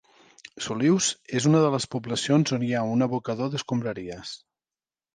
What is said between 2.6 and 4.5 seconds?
hi ha un abocador d'escombraries.